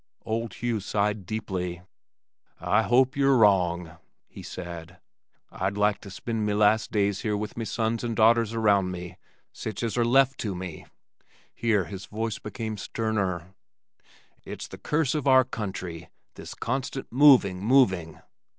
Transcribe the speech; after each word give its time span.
Old 0.25 0.55
Hugh 0.55 0.79
sighed 0.79 1.27
deeply. 1.27 1.83
"I 2.59 2.81
hope 2.81 3.15
ye're 3.15 3.37
wrong," 3.37 3.99
he 4.27 4.41
said. 4.41 4.97
"I'd 5.51 5.77
like 5.77 6.01
to 6.01 6.09
spend 6.09 6.43
me 6.43 6.55
last 6.55 6.91
days 6.91 7.21
here 7.21 7.37
with 7.37 7.55
me 7.55 7.65
sons 7.65 8.03
and 8.03 8.15
daughters 8.15 8.51
around 8.55 8.89
me, 8.89 9.17
sich 9.53 9.83
as 9.83 9.97
are 9.99 10.03
left 10.03 10.39
to 10.39 10.55
me," 10.55 10.87
here 11.53 11.85
his 11.85 12.07
voice 12.07 12.39
became 12.39 12.77
sterner. 12.77 13.53
"It's 14.43 14.67
the 14.67 14.79
curse 14.79 15.13
of 15.13 15.27
our 15.27 15.43
country, 15.43 16.09
this 16.33 16.55
constant 16.55 17.11
moving, 17.11 17.63
moving. 17.63 18.21